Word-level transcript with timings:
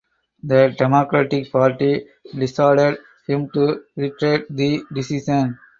The 0.41 0.73
Democratic 0.79 1.51
Party 1.51 2.07
dissuaded 2.35 2.97
him 3.27 3.51
to 3.51 3.83
retract 3.95 4.45
the 4.49 4.83
decision. 4.91 5.59